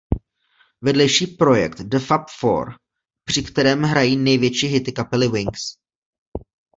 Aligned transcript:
Vedlejší 0.81 1.27
projekt 1.27 1.77
The 1.81 1.99
Fab 1.99 2.21
Four 2.39 2.69
při 3.25 3.43
kterém 3.43 3.81
hrají 3.81 4.15
největší 4.17 4.67
hity 4.67 4.91
kapely 4.91 5.27
Wings. 5.27 5.75